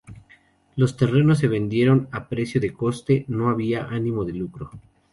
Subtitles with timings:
[0.77, 4.71] Los terrenos se vendieron a precio de coste, no había ánimo de lucro.